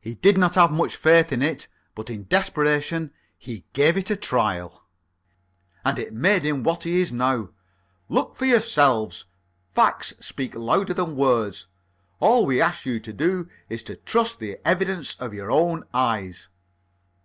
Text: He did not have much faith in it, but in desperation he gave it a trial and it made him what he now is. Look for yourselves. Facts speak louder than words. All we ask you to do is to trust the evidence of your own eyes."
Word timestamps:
He 0.00 0.16
did 0.16 0.36
not 0.36 0.56
have 0.56 0.72
much 0.72 0.96
faith 0.96 1.30
in 1.30 1.42
it, 1.42 1.68
but 1.94 2.10
in 2.10 2.24
desperation 2.26 3.12
he 3.38 3.64
gave 3.72 3.96
it 3.96 4.10
a 4.10 4.16
trial 4.16 4.82
and 5.84 5.96
it 5.96 6.12
made 6.12 6.42
him 6.42 6.64
what 6.64 6.82
he 6.82 7.06
now 7.12 7.42
is. 7.44 7.48
Look 8.08 8.34
for 8.34 8.46
yourselves. 8.46 9.26
Facts 9.72 10.12
speak 10.18 10.56
louder 10.56 10.94
than 10.94 11.14
words. 11.14 11.68
All 12.18 12.46
we 12.46 12.60
ask 12.60 12.84
you 12.84 12.98
to 12.98 13.12
do 13.12 13.48
is 13.68 13.84
to 13.84 13.94
trust 13.94 14.40
the 14.40 14.58
evidence 14.66 15.14
of 15.20 15.32
your 15.34 15.52
own 15.52 15.84
eyes." 15.94 16.48